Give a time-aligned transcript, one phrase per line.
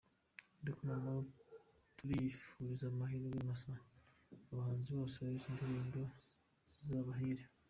[0.61, 1.23] Ariko nanone
[1.95, 6.01] tukifuriza amahirwe masa aba bahanzi bose ngo izi ndirimbo
[6.69, 7.43] zizabahire.